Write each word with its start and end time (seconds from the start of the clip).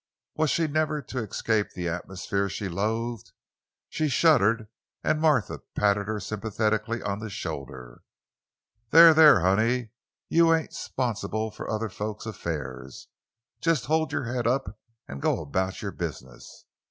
Was 0.35 0.49
she 0.49 0.65
never 0.65 0.99
to 1.03 1.19
escape 1.19 1.69
the 1.75 1.87
atmosphere 1.87 2.49
she 2.49 2.67
loathed? 2.67 3.33
She 3.87 4.07
shuddered 4.09 4.67
and 5.03 5.21
Martha 5.21 5.59
patted 5.75 6.07
her 6.07 6.19
sympathetically 6.19 7.03
on 7.03 7.19
the 7.19 7.29
shoulder. 7.29 8.01
"There, 8.89 9.13
there, 9.13 9.41
honey; 9.41 9.91
you 10.27 10.55
ain't 10.55 10.73
'sponsible 10.73 11.51
for 11.51 11.69
other 11.69 11.89
folks' 11.89 12.25
affairs. 12.25 13.09
Jes' 13.63 13.81
you 13.83 13.87
hold 13.89 14.11
you' 14.11 14.23
head 14.23 14.47
up 14.47 14.75
an' 15.07 15.19
go 15.19 15.39
about 15.39 15.83
you' 15.83 15.91
business. 15.91 16.65